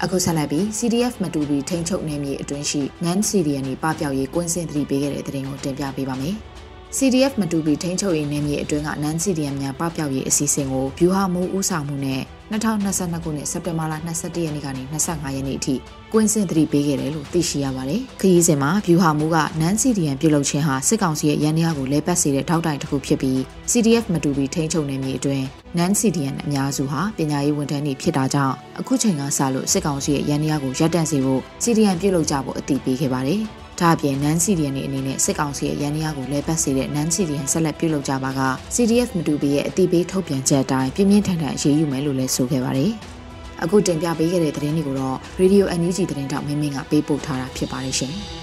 [0.02, 6.36] အခုဆက်လက်ပြီး CDF မတူပီထိန်းချုပ်နယ်မြေအတွင်းရှိ NAN CDN ပပျောက်ရေးကွင်းစင်သတိပေးခဲ့တဲ့တဲ့တင်ကိုတင်ပြပေးပါမယ်။
[6.98, 12.22] CDF မတူပီထိန်းချုပ်ရေးနယ်မြေအတွင်းက NAN CDN များပပျောက်ရေးအစီအစဉ်ကိုဗျူဟာမူဦးဆောင်မှုနဲ့
[12.52, 15.74] 2022ခုနှစ်စက်တင်ဘာလ22ရက်နေ့ကနေ25ရက်နေ့အထိ
[16.12, 23.38] ကွင်းစင်သတိပေးခဲ့တယ်လို့သိရှိရပါတယ်။ခရီးစဉ်မှာဗျူဟာမူကနန်စီဒီယန်ပြုတ်လုခြင်းဟာစစ်ကောင်စီရဲ့ရန်တရားကိုလဲပတ်စေတဲ့ထောက်တိုင်တစ်ခုဖြစ်ပြီး
[23.70, 25.46] CDF မတူပြီးထိန်းချုပ်နေမြေအတွင်း
[25.78, 33.42] နန်စီဒီယန်အများစုဟာပညာရေးဝန်ထမ်းတွေဖြစ်တာကြောင့်အခုချိန်ကစလို့စစ်ကောင်စီရဲ့ရန်တရားကိုရပ်တန့်စေဖို့ CDN ပြုတ်လုကြဖို့အတည်ပြုခဲ့ပါတယ်။
[33.80, 38.40] ဒါအပြင်နန်စီဒီယန်အနေနဲ့စစ်ကောင်စီရဲ့ရန်ရားကိုလဲပတ်စေတဲ့နန်စီဒီယန်ဆက်လက်ပြုလုပ်ကြပါက
[38.74, 42.92] CDF မတူပီရဲ့အတိပေးထုတ်ပြန်ချက်အတိုင်းပြင်းပြင်းထန်ထန်အရေးယူမယ်လို့လည်းဆိုခဲ့ပါတယ်။
[43.62, 48.14] အခုတင်ပြပေးခဲ့တဲ့သတင်းတွေကိုတော့ Radio NUG သတင်းတောက်မင်းမင်းကပေးပို့ထားတာဖြစ်ပါတယ်ရှင်။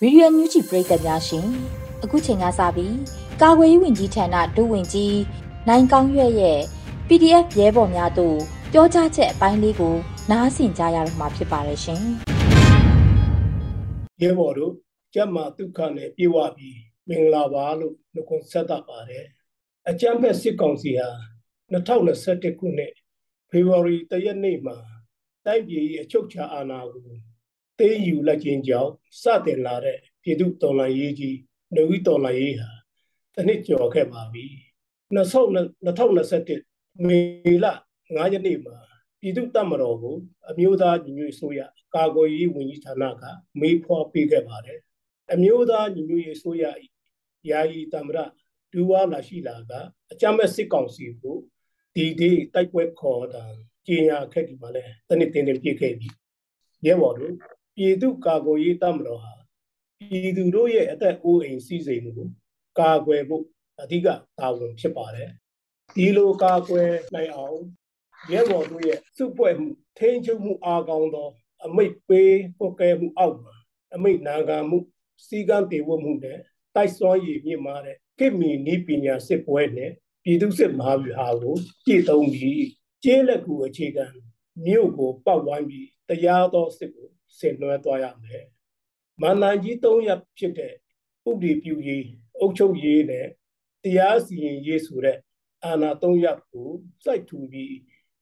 [0.00, 1.46] ဗီဒီယိုမြူးချီပရိသတ်များရှင်
[2.02, 2.96] အခုချိန်ကစပြီး
[3.42, 5.18] ကာကွယ်ရေးဝန်ကြီးဌာနဒုဝန်ကြီး
[5.68, 6.60] နိုင်ကောင်းရွက်ရဲ့
[7.10, 8.38] PDF ရဲဘော်များတို့
[8.72, 9.94] ပြောကြားချက်အပိုင်းလေးကို
[10.30, 12.02] နားဆင်ကြရတော့မှာဖြစ်ပါတယ်ရှင်။
[14.22, 14.72] ရဲဘော်တို့
[15.14, 19.24] ကျမဒုက္ခနဲ့ပြေဝပြီးမင်္ဂလာပါလို့နှုတ်ခွန်းဆက်တာပါတယ်။
[19.88, 21.08] အကြမ်းဖက်စစ်ကောင်စီဟာ
[21.72, 22.92] 2021ခုနှစ်
[23.50, 24.76] ဖေဖော်ဝါရီတရက်နေ့မှာ
[25.46, 27.06] တိုက်ပြည်အချုပ်ချာအာဏာကို
[27.78, 31.36] သိမ်းယူလိုက်ခြင်းကြောင့်စတင်လာတဲ့ပြည်သူတော်လှန်ရေးကြီး
[31.74, 32.70] နှုတ်တော်လှန်ရေးဟာ
[33.34, 34.46] တစ်နှစ်ကျော်ခဲ့ပါပြီ။
[35.14, 36.67] 2021
[37.06, 37.18] မေ
[37.64, 38.76] လ9ရက်နေ့မှာ
[39.20, 40.16] ပြည်သူ့တပ်မတော်ကို
[40.50, 41.60] အမျိုးသားညီညွတ်ရေးဆိုရ
[41.94, 43.22] ကာကွယ်ရေးဝန်ကြီးဌာနက
[43.60, 44.80] မေးဖွားပေးခဲ့ပါတယ်
[45.32, 46.64] အမျိုးသားညီညွတ်ရေးဆိုရ
[47.50, 48.18] ယာယီတမရ
[48.72, 49.72] ဒူဝါလာရှိလာက
[50.12, 51.36] အကြမ်းမဲ့စစ်ကောင်စီကို
[51.94, 53.44] ဒီဒီတိုက်ပွဲခေါ်တာ
[53.86, 56.08] ကျင်ညာခဲ့ဒီမှာလဲတနစ်တင်းတင်းပြည့်ခဲ့ပြီ
[56.86, 57.34] ရဲဘော်တို့
[57.76, 59.34] ပြည်သူကာကွယ်ရေးတပ်မတော်ဟာ
[59.98, 62.28] ပြည်သူတို့ရဲ့အသက်အိုးအိမ်စီးစိမ်ကို
[62.78, 63.44] ကာကွယ်ဖို့
[63.82, 64.06] အဓိက
[64.38, 65.30] တာဝန်ဖြစ်ပါတယ်
[66.00, 67.60] ဒီလိုကာကွယ်နိုင်အောင်
[68.32, 71.28] ရဲဘော်တို့ရဲ့စုပွဲမှုထိန်းချုပ်မှုအားကောင်းသော
[71.66, 73.54] အမိတ်ပေးပုတ်ကဲမှုအောက်မှာ
[73.94, 74.78] အမိတ်နာခံမှု
[75.26, 76.38] စီကံတေဝမှုနဲ့
[76.74, 79.90] တိုက်စွမ်းရည်မြင့်မာတဲ့ကိမီနီးပညာစစ်ပွဲနဲ့
[80.24, 81.56] ပြည်သူစစ်မဟာဗျူဟာကို
[81.86, 82.66] ကြည်သုံးပြီး
[83.04, 84.06] ကျေးလက်ကူအခြေခံ
[84.64, 87.08] မြို့ကိုပောက်ဝိုင်းပြီးတရားသောစစ်ကို
[87.38, 88.44] ဆင်နွှဲသွားရမယ်။
[89.20, 90.72] မန္တန်ကြီး၃ရပ်ဖြစ်တဲ့
[91.28, 92.06] ဥပဒေပြုရေး
[92.38, 93.26] အုပ်ချုပ်ရေးနဲ့
[93.84, 95.18] တရားစီရင်ရေးဆိုတဲ့
[95.64, 96.68] အာဏာ၃ရပ်ကို
[97.04, 97.76] စိုက်ထူပြီး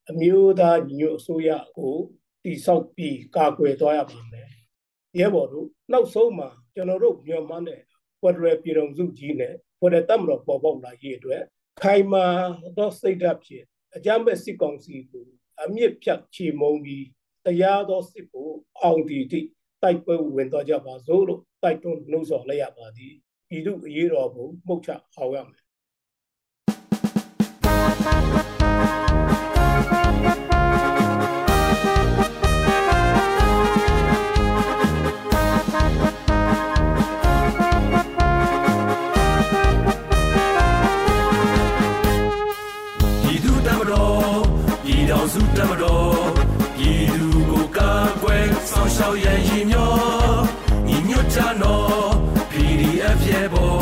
[0.09, 1.95] အမျိုးသားညီညွတ်အစိုးရကို
[2.43, 4.49] တိဆောက်ပြီးကာကွယ်သွားရပါမယ်။
[5.19, 7.81] ရဲဘော်တို့နောက်ဆုံးမှာကျွန်တော်တို့မြန်မာနဲ့
[8.21, 11.41] ဖက်ဒရယ်ပြည်ထောင်စုကြီးနဲ့ဖက်ဒရယ်တပ်မတော်ပေါ်ပေါက်လာရေးအတွက်
[11.81, 12.25] ခိုင်မာ
[12.77, 15.27] သောစိတ်ဓာတ်ဖြင့်အကြမ်းဖက်စစ်ကောင်စီကို
[15.63, 17.05] အမြင့်ဖြတ်ချေမှုန်းပြီး
[17.45, 18.49] တရားသောစစ်ကို
[18.81, 19.47] အောင်တည်သည့်
[19.83, 23.13] တိုက်ပွဲဝင်သွားကြပါစို့လို့တိုက်တွန်းနှိုးဆော်လိုက်ရပါသည်
[23.49, 25.66] ပြည်သူအရေးတော်ကိုမှုတ်ချအောင်ရမယ်
[45.33, 46.25] စုတမတော်
[46.75, 47.91] ပြည်သူကိုကာ
[48.21, 49.93] ကွယ်ဆောင်ရှောက်ရန်ရည်မျော
[50.87, 52.09] ညီညွတ်ကြနော်
[52.51, 53.75] PDF ရဲ့ဘော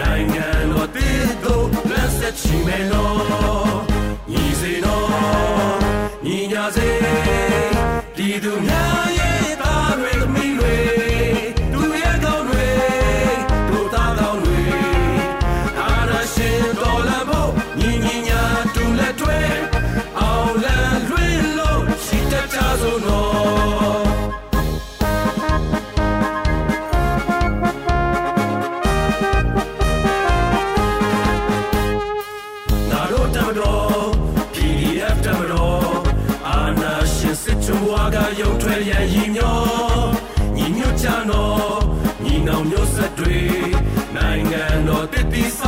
[0.00, 3.09] နိုင်ငံတော်တည်တော့လက်ဆက်ချီမယ်နော်
[8.70, 9.09] ပြ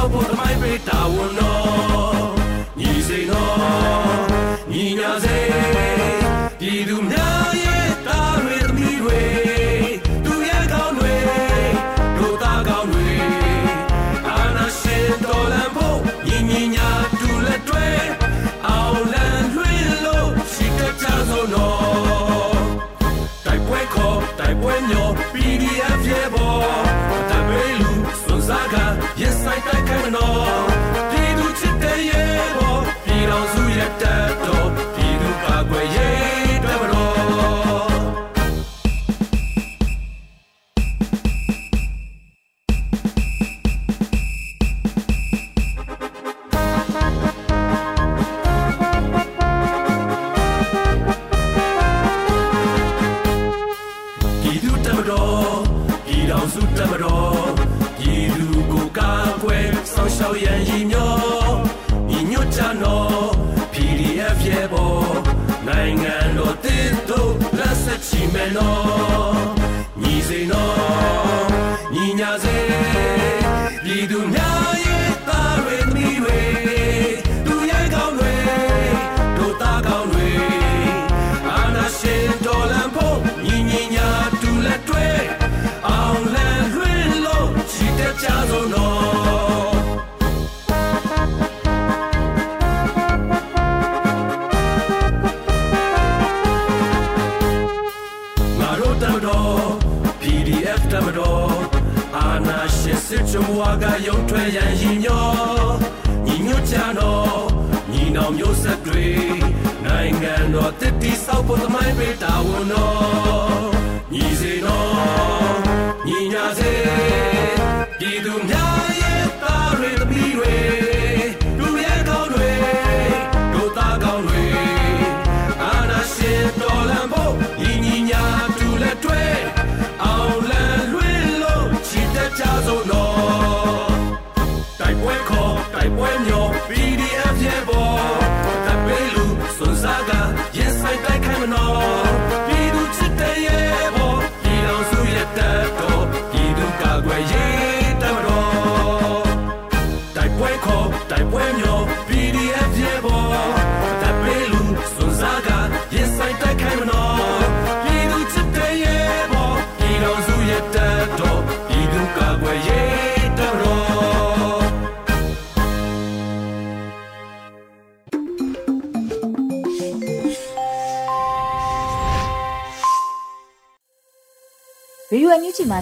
[0.02, 0.26] တည်
[0.62, 1.61] တည်ဆော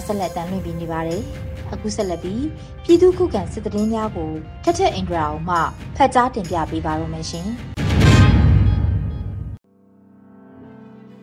[0.07, 1.21] ဆက်လက်တမ်းလွှင့်ပြနေပါတယ်။
[1.73, 2.43] အခုဆက်လက်ပြီး
[2.83, 4.31] ပြည်သူ့ခုခံစစ်တရင်များကို
[4.63, 5.57] ထက်ထက်အင်ဒရာအောင်မှ
[5.95, 7.47] ဖတ်ကြားတင်ပြပေးပါရမရှင်။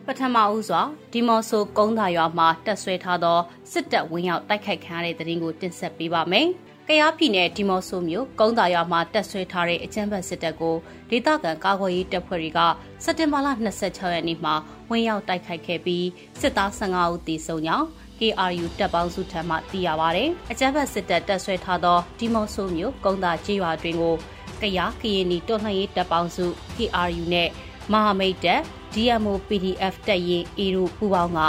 [0.05, 0.81] ပထမဦးစွာ
[1.13, 3.39] ဒီမော်ဆိုကုန်းသာရွာမှာတက်ဆွဲထားသော
[3.71, 6.47] စစ်တပ်ဝင်းရောက်တိုက်ခိုက်ခံရတဲ့တဲ့ရင်ကိုတင်ဆက်ပေးပါမယ်။
[6.91, 10.75] ကယားပြည်နယ်ဒီမော်ဆိုမြို့ကုန်းသာရွာမှာတက်ဆွဲထားတဲ့အကြမ်းဖက်စစ်တပ်ကို
[11.09, 12.59] ဒေသခံကာကွယ်ရေးတပ်ဖွဲ့တွေက
[13.03, 13.47] စက်တင်ဘာလ
[13.81, 14.53] 26ရက်နေ့မှာ
[14.89, 16.05] ဝင်းရောက်တိုက်ခိုက်ခဲ့ပြီး
[16.39, 17.87] စစ်သား15ဦးသေဆုံးကြောင်း
[18.19, 24.15] KRU တပ်ပေါင်းစုထံမှသိရပါဗျ။အကြမ်းဖက်စစ်တပ်တက်ဆွဲထားသောဒီမော်ဆိုမြို့ကုန်းသာကျေးရွာတွင်ကို
[24.61, 27.49] ကယားကရင်နီတော်လှန်ရေးတပ်ပေါင်းစု KRU နဲ့
[27.91, 28.61] မဟာမိတ်တပ်
[28.93, 31.39] DMO PDF တပ်ရင်းအီရူပူပေါင်းက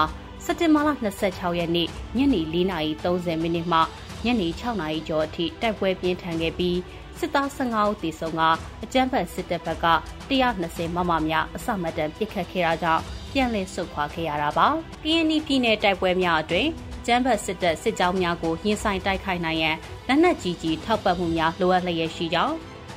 [0.44, 0.88] စက်တင်ဘာလ
[1.24, 3.80] 26ရက်နေ့ညနေ4:30မိနစ်မှ
[4.24, 6.78] ညနေ6:00ကျော်အထိတိုက်ပွဲပြင်းထန်ခဲ့ပြီး
[7.18, 8.42] စစ်သား15ဦးသေဆုံးက
[8.84, 9.86] အကြမ်းဖက်စစ်တပ်ဘက်က
[10.30, 14.66] 120မမများအစမတန်ပစ်ခတ်ခဲ့တာကြောင့် ပြန်လည်ဆုတ်ခွာခဲ့ရတာပါ။
[15.02, 16.68] PNI ပြည်နယ်တိုက်ပွဲများအတွင်း
[17.06, 19.76] ကျန်းဖတ်စစ်တပ်စစ်ကြောင်းများကိုရင်ဆိုင်တိုက်ခိုက်နိုင်ရန်
[20.08, 22.54] လက်နက်ကြီးကြီးထောက်ပံ့မှုများလိုအပ်လျက်ရှိကြောင်း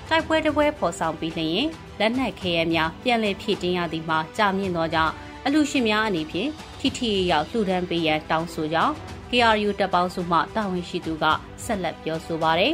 [0.09, 1.65] တိုက်ပွဲတစ်ပွဲဖော်ဆောင်ပြီးလျင်
[1.99, 5.13] လက်နက်ခဲယမ်းများပြန်လည်ဖြည့်တင်းရသည်မှာကြာမြင့်သောကြောင့်
[5.45, 8.93] အလူရှင်များအနေဖြင့်ထိထိရောက်လှူဒန်းပေးရန်တောင်းဆိုကြောင်း
[9.29, 11.25] KRU တပ်ပေါင်းစုမှတာဝန်ရှိသူက
[11.63, 12.73] ဆက်လက်ပြောဆိုပါရယ်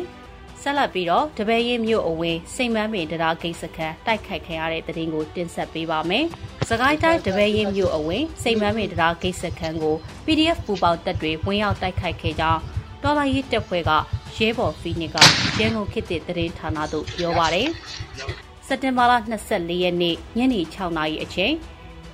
[0.61, 6.25] ဆက်လက်ပြီးတော့တပည့်ရင်မြို့အဝင်းစိန်မန်းပင်တရားဂိတ်စခန်းတိုက်ခိုက်ခံရတဲ့တဲ့တင်ကိုတင်ဆက်ပေးပါမယ်။
[6.69, 9.95] စကိုင်းတိုင်းတပည့်ရင်မြို့အဝင်းစိန်မန်းပင်တရားဂိတ်စခန်းကို
[10.25, 12.61] PDF ပူပေါင်းတပ်တွေဝင်ရောက်တိုက်ခိုက်ခဲ့ကြောင်း
[13.03, 13.91] တော်လိုင်းရေးတပ်ဖွဲ့က
[14.37, 15.17] ရဲဘော်ဖီနစ်က
[15.59, 17.69] ရန်ကုန်ခေတ်သစ်သတင်းဌာနသို့ပြောပါရယ်။
[18.67, 19.13] စက်တင်ဘာလ
[19.47, 21.53] 24ရက်နေ့ညနေ6နာရီအချိန်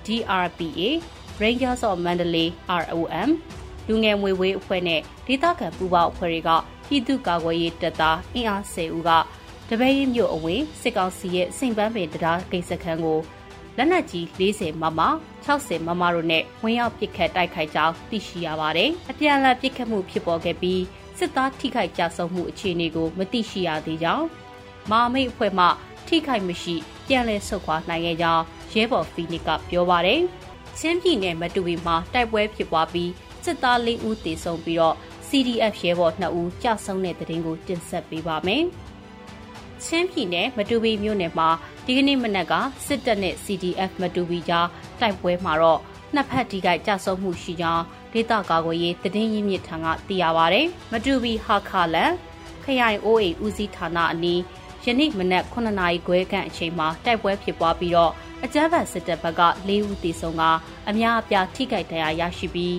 [0.05, 0.81] DRPA
[1.41, 2.47] Rangers of Mandalay
[2.81, 3.29] ROM
[3.87, 6.49] လူငယ်မွေဝေးအဖွဲ့နဲ့ဒေသခံပူးပေါင်းအဖွဲ့တွေက
[6.87, 9.11] ပြည်သူ့ကာကွယ်ရေးတပ်သားအင်အား10ဦးက
[9.69, 13.19] တပည့်ရမြို့အဝင်းစစ်ကောင်စီရဲ့စိန်ပန်းပင်တရားဂိတ်စခန်းကို
[13.77, 15.01] လက်နက်ကြီး40မမ
[15.45, 20.81] 60မမတို့နဲ့ဝင်ရောက်ပစ်ခတ်တိုက်ခိုက်ကြောင်းသိရှိရပါတယ်။အပြန်အလှန်ပစ်ခတ်မှုဖြစ်ပေါ်ခဲ့ပြီး
[21.17, 24.25] စစ်သားထိခိုက်ကြဆုံးမှုအခြေအနေကိုမသိရှိရသေးကြောင်း
[24.91, 25.65] မာမိတ်အဖွဲ့မှ
[26.07, 26.75] ထိခိုက်မရှိ
[27.07, 28.43] ပြန်လည်ဆုတ်ခွာနိုင်ခဲ့ကြောင်း
[28.73, 30.21] ရဲဘော်ဖီနစ်ကပြောပါတယ်။
[30.79, 33.11] ချင်းပြည်နယ်မတူပီမှာတိုက်ပွဲဖြစ်ပွားပြီး
[33.45, 34.95] စစ်သား၄ဦးသေဆုံးပြီးတော့
[35.37, 38.63] CDF ရဲဘော်2ဦးကြာဆုံးတဲ့တဲ့တင်ကိုတင်ဆက်ပေးပါမယ်။
[39.85, 41.49] ချင်းပြည်နယ်မတူပီမြို့နယ်မှာ
[41.85, 42.53] ဒီကနေ့မနက်က
[42.85, 44.67] စစ်တပ်နဲ့ CDF မတူပီကြား
[44.99, 45.79] တိုက်ပွဲမှာတော့
[46.13, 52.11] နှစ်ဖက်ဒီကကြာဆုံးမှုရှိကြောင်းဒေသကာကွယ်ရေးတည်င်းရင်းမြစ်ထံကသိရပါဗျ။မတူပီဟာခါလန်
[52.63, 54.41] ခရိုင်အိုးအိမ်ဦးစီးဌာနအနီး
[54.85, 58.11] ယနေ့မနက်9နာရီခွဲခန့်အချိန်မှာတိုက်ပွဲဖြစ်ပွားပြီးတော့
[58.43, 60.43] အကြမ်းဖက်စစ်တပ်ဘက်က၄ဦးသေဆုံးက
[60.89, 62.73] အများအပြားထိခိုက်ဒဏ်ရာရရှိပြီး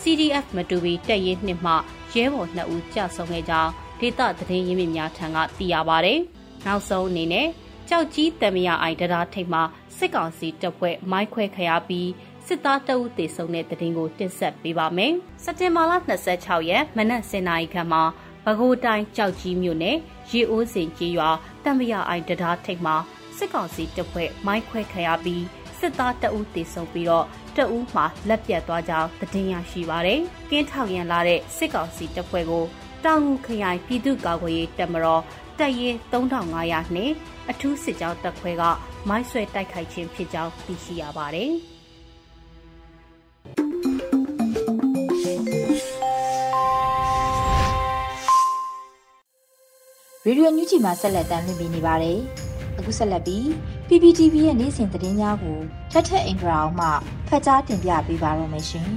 [0.00, 1.74] CDF မတူပီတပ်ရင်းနှစ်မှ
[2.12, 3.70] ရဲဘော်2ဦးကြာဆုံးခဲ့ကြောင်း
[4.00, 6.14] ဒေသသတင်းရင်းမြစ်များထံကသိရပါဗျ။
[6.66, 7.48] နောက်ဆုံးအနေနဲ့
[7.88, 9.62] ကြောက်ကြီးတမရအိုင်တရားထိပ်မှာ
[9.96, 12.08] စစ်ကောင်စီတပ်ဖွဲ့မိုင်းခွဲခရပြီး
[12.46, 15.12] စစ်သားတအုပ်သေဆုံးတဲ့တဲ့တင်ကိုတင်ဆက်ပေးပါမယ်။
[15.44, 15.92] စက်တင်ဘာလ
[16.30, 18.02] 26ရက်မနက်7:00နာရီခန့်မှာ
[18.44, 19.96] ပဲခူးတိုင်းကြောက်ကြီးမြို့နယ်
[20.30, 21.30] ရေအိုးစင်ကြီးရွာ
[21.64, 22.96] တမရအိုင်တရားထိပ်မှာ
[23.36, 25.42] စစ်ကောင်စီတပ်ဖွဲ့မိုင်းခွဲခရပြီး
[25.82, 32.64] စစစ်သားတအူးတေဆုံးပြီးတော့တအူးမှာလက်ပြတ်သွားကြောင်းသတင်းရရှိပါတယ်။ကင်းထောက်ရန်လာတဲ့စစ်ကောင်စီတပ်ဖွဲ့ကို
[33.04, 35.22] တောင်ငူခရိုင်ပြည်သူ့ကာကွယ်ရေးတပ်မတော်
[35.58, 37.14] တပ်ရင်း3500နှင့်
[37.50, 38.62] အထူးစစ်ကြောင်းတပ်ခွဲက
[39.08, 41.50] မိုင်းဆွဲတိုက်ခိုက်ခြင်းဖြစ်ကြောင်းသိရှိရပါတယ်။
[50.26, 52.18] ရေဒီယိုညူချီမှာဆက်လက်တင်ပြနေပါတယ်။
[52.78, 53.46] အခုဆက်လက်ပြီး
[53.94, 55.58] PPTV ရဲ့နေ့စဉ်သတင်းများကို
[55.92, 56.88] ထက်ထက်အင်ဒရာအောင်မှ
[57.28, 58.88] ဖတ်ကြားတင်ပြပေးပါရမရှင်။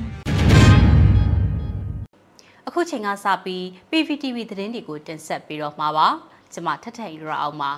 [2.68, 6.08] အခုချိန်ကစပြီး PPTV သတင်းတွေကိုတင်ဆက်ပေးတော့မှာပါ။
[6.54, 7.72] ကျွန်မထက်ထက်အင်ဒရာအောင်ပါ။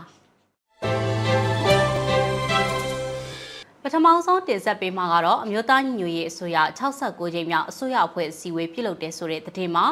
[3.82, 9.86] ပထမဆုံးတင်ဆက်ပေးမှာကတော့အမျိုးသားညီညွတ်ရေးအစိုးရ69ကြိမ်မြောက်အစိုးရအဖွဲ့အစည်းအဝေးပြုလုပ်တဲ့ဆိုတဲ့သတင်းမှာ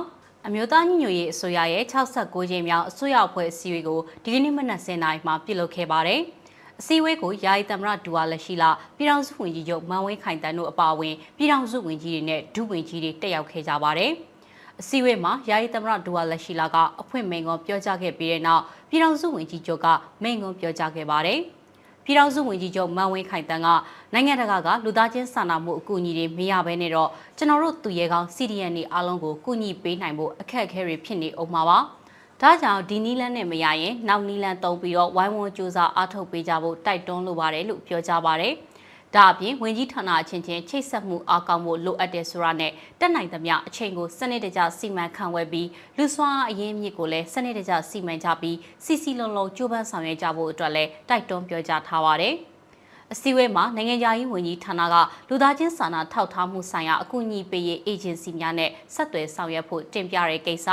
[0.48, 6.24] အမျိုးသားညီညွတ်ရေးအစိုးရရဲ့69ကြိမ်မြောက်အစိုးရအဖွဲ့အစည်းအဝေးကိုဒီကနေ့မနက်10:00နာရီမှာပြုလုပ်ခဲ့ပါတယ်။
[6.82, 14.12] အစည်းအဝေးကိုယာယီသမရဒူဝါလက်ရှိလာပြည်ထောင်စုဝန်ကြီးချုပ်မန်ဝင်းခိုင်တန်းတို့အပါအဝင်ပြည်ထောင်စုဝန်ကြီးတွေနဲ့ဒုဝန်ကြီးတွေတက်ရောက်ခဲ့ကြပါတယ်။
[14.82, 19.88] အစည်းအဝေးမှာယာယီသမရဒူဝါလက်ရှိလာကအဖွင့်မိန်ကွန်ပြောကြားခဲ့ပြီးတဲ့နောက်ပြည်ထောင်စုဝန်ကြီးချုပ်က
[20.24, 21.40] မိန်ကွန်ပြောကြားခဲ့ပါတယ်။
[22.06, 23.68] ပြည်ထောင်စုဝန်ကြီးချုပ်မန်ဝင်းခိုင်တန်းက
[24.14, 31.78] နိုင်ငံတကာကလူသားချင်းစာနာမှုအကူအညီတွေမရဘဲနဲ့တော့ကျွန်တော်တို့သူရဲကောင်း CDN တွေအားလုံးကိုကူညီပေးနိုင်ဖို့အခက်အခဲတွေဖြစ်နေအောင်ပါပါ။
[32.42, 38.54] ဒါကြောင့်ဒီနီလန်းနဲ့မရရင်နောက်နီလန်းသုံးပြီးတော့ဝိုင်းဝန်းစူးစမ်းအားထုတ်ပေးကြဖို့တိုက်တွန်းလိုပါတယ်လို့ပြောကြားပါတယ်။
[39.16, 45.68] ဒါအပြင်ဝင်ကြီးဌာနအချင်းချင်းချိတ်ဆက်မှုအားကောင်းဖို့လိုအပ်တယ်ဆိုတာနဲ့တက်နိုင်သမျှအချိန်ကိုစနစ်တကျစီမံခန့်ဝဲပြီး
[45.98, 52.34] လူစွမ်းအရင်းမြစ်ကိုလည်းစနစ်တကျစီမံကြပြီးစီစီလုံးလုံးကြိုးပမ်းဆောင်ရွက်ကြဖို့အတွက်လည်းတိုက်တွန်းပြောကြားထားပါတယ်။
[53.14, 54.96] အစည်းအဝေးမှာနိုင်ငံခြားရေးဝန်ကြီးဌာနက
[55.30, 60.68] လူသားချင်းစာနာထောက်ထားမှုဆိုင်ရာအကူအညီပေးရေးအေဂျင်စီများနဲ့ဆက်သွယ်ဆောင်ရွက်ဖို့တင်ပြတဲ့ကိစ္စ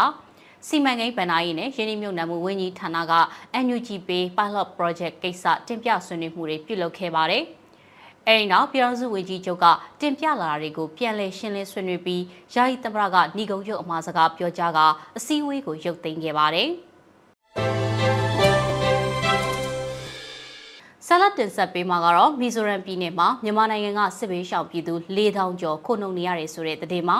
[0.69, 3.13] စီမံကိန်းဗဏ္ဍာရေးနဲ့ရင်းနှီးမြှုပ်နှံမှုဝန်ကြီးဌာနက
[3.65, 7.45] NUG Pay Pilot Project ကိစ္စတင်ပြဆွေးနွေးမှုတွေပြုလုပ်ခဲ့ပါတယ်။
[8.29, 9.67] အဲဒီနောက်ပြည်တော်စုဝေကြီးချုပ်က
[10.01, 12.23] တင်ပြလာတာတွေကိုပြန်လည်ရှင်းလင်းဆွေးနွေးပြီး
[12.55, 14.79] ယာယီသမရကဏီကုံချုပ်အမှားစကားပြောကြားက
[15.17, 16.69] အစည်းအဝေးကိုရုပ်သိမ်းခဲ့ပါတယ်။
[21.07, 27.19] ဆလတ်တင်ဆက်ပေးမှာကတော့မီဇိုရမ်ပြည်နယ်မှာမြန်မာနိုင်ငံကစစ်ဘေးရှောင်ပြည်သူ4000ကျော်ခုနှုံနေရတယ်ဆိုတဲ့သတင်းမှာ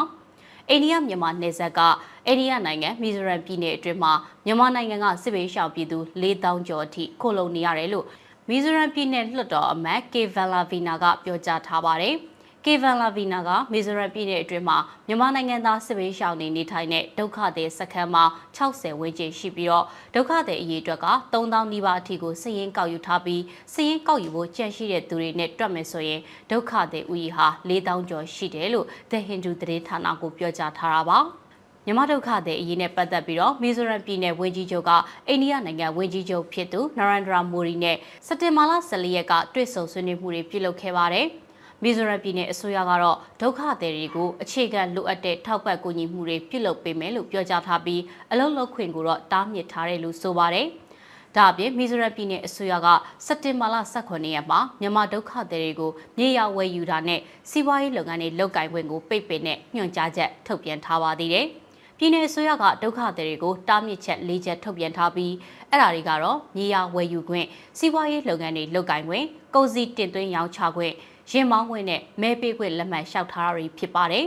[0.71, 1.81] အိန္ဒိယမြန်မာနယ်စပ်က
[2.27, 4.13] အိန္ဒိယနိုင်ငံမီဇိုရမ်ပြည်နယ်အတွင်းမှာ
[4.45, 8.07] မြန်မာနိုင်ငံကစစ်ဘေးရှောင်ပြည်သူ4000ကျော်အထိခုလုံနေရတယ်လို့
[8.49, 12.17] မီဇိုရမ်ပြည်နယ်လွှတ်တော်အမတ်ကေဗန်လာဗီနာကပြောကြားထားပါတယ်။
[12.67, 18.25] ကေဗန်လာဗီနာကမီဇိုရမ်ပြည်နယ်အတွင်းမှာမြန်မာနိုင်ငံသားစစ်ဘေးရှောင်နေနေထိုင်တဲ့ဒုက္ခသည်စခန်းမှာ
[18.57, 23.43] 60ဝန်းကျင်ရှိပြီးတော့ဒုက္ခသည်အရေအတွက်က3000နီးပါးအထိကိုစည်ရင်းကောက်ယူထားပြီး
[23.75, 26.21] စည်ရင်းကောက်ယူဖို့ကြန့်ရှိတဲ့သူတွေနဲ့တွက်မယ်ဆိုရင်
[26.51, 31.19] ဒုက္ခသည်ဦးရေဟာ4000ကျော်ရှိတယ်လို့ The Hindu သတင်းဌာနကိုပြောကြားထားတာပါ။
[31.87, 34.91] မြမဒုက္ခတဲ့အရေးနဲ့ပတ်သက်ပြီးတော့မီဇိုရမ်ပြည်နယ်ဝန်ကြီးချုပ်က
[35.29, 37.97] အိန္ဒိယနိုင်ငံဝန်ကြီးချုပ်ဖြစ်သူနရန်ဒရာမိုဒီနဲ့
[38.27, 41.29] စက်တင်ဘာလ14ရက်ကတွေ့ဆုံဆွေးနွေးမှုတွေပြုလုပ်ခဲ့ပါတယ်။
[41.85, 50.67] မီဇိုရမ်ပြည်နယ်အစိုးရကတော့ဒုက္ခသည်တွေကိုအခြေခံလိုအပ်တဲ့ထောက်ပံ့ကူညီမှုတွေပြုလုပ်ပေးမယ်လို့ပြောကြားထားပြီးအလုံးလုံးခွင့်ကိုတော့တားမြစ်ထားတယ်လို့ဆိုပါတယ်။
[51.37, 52.89] ဒါအပြင်မီဇိုရမ်ပြည်နယ်အစိုးရက
[53.27, 61.47] စက်တင်ဘာလ18ရက်မှာမြန်မာဒုက္ခသည်တွေကိုမြေယာဝယ်ယူတာနဲ့စီးပွားရေးလုပ်ငန်းတွေလုပ်ကိုင်ခွင့်ကိုပိတ်ပင်တဲ့ညွှန်ကြားချက်ထုတ်ပြန်ထားပါသေးတယ်။
[61.99, 65.33] ပြည်내အစိုးရကဒုက္ခသည်တွေကိုတားမြစ်ချက်၄ချက်ထုတ်ပြန်ထားပြီး
[65.71, 67.47] အဲ့ဒါတွေကတော့မြေယာဝယ်ယူခွင့်
[67.79, 70.95] စီးပွားရေးလုပ်ငန်းတွေလုပ်ကိုင်ခွင့်ကုန်စည်တင်သွင်းရောင်းချခွင့်
[71.31, 74.27] ရင်မောင်းခွင့်နဲ့မဲပေးခွင့်လက်မှတ်လျှောက်ထားတာတွေဖြစ်ပါတယ်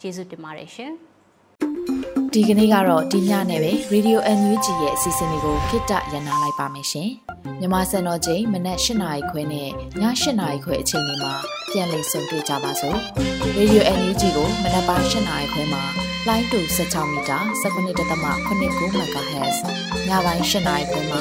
[0.00, 0.92] ကျေးဇူးတင်ပါတယ်ရှင်
[2.32, 7.10] ဒီကနေ့ကတော့ဒီညနဲ့ပဲ Radio NUG ရဲ့အစီအစဉ်လေးကိုခਿੱတရနာလိုက်ပါမယ်ရှင်
[7.60, 11.32] မြန်မာစံတော်ချိန်မနက်၈နာရီခွဲနဲ့ည၈နာရီခွဲအချိန်တွေမှာ
[11.70, 12.98] ပြန်လည်ဆုံတွေ့ကြပါစို့
[13.58, 15.82] Radio NUG ကိုမနက်ပိုင်း၈နာရီခွဲမှာ
[16.28, 19.58] လိုင်းတူ16မီတာ19.89 MHz
[20.08, 21.20] ညပိုင်း၈နာရီခွဲမှာ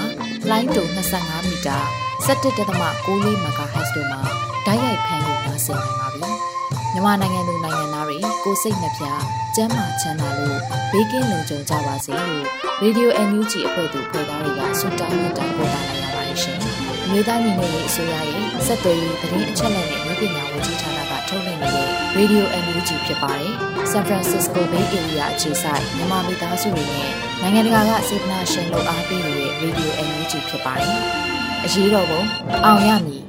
[0.50, 0.84] လိုင်းတူ
[1.16, 1.78] 25မီတာ
[2.28, 2.56] 17.6
[3.44, 4.22] MHz တို့မှာ
[4.66, 6.32] ဓာတ်ရိုက်ဖမ်းလို့နိုင်စေနိုင်ပါပြီ။
[6.94, 9.22] မြန်မာနိုင်ငံသူနိုင်ငံသားတွေကိုစိတ်နှပြစမ်း
[9.56, 9.60] မချ
[10.10, 10.60] မ်းသာလို့
[10.92, 12.46] ဘေးကင်းလုံခြုံကြပါစေလို့
[12.84, 16.58] Radio NUG အဖွဲ့သူဖွဲ့သားတွေကဆုတောင်းမြတ်တာပို့တာလိုက်ရပါတယ်ရှင်။
[17.06, 23.52] အမျိုးသားညီညွတ်ရေးအစိုးရရဲ့စက်သွေးရေးသတင်းအချက်အလက်နဲ့လူပညာဝန်ကြီးဌာနကထုတ်လွှင့်နေတဲ့ Radio NUG ဖြစ်ပါတယ်။
[23.92, 31.00] San Francisco Bay Area အခြေစိုက်မြန်မာမိသားစုတွေနဲ့နိုင်ငံတကာကစေတနာရှင်လို့အားပေးနေတဲ့ Radio NUG ဖြစ်ပါတယ်။
[31.66, 32.22] အရေးတော်ပုံ
[32.66, 33.25] အောင်ရမည်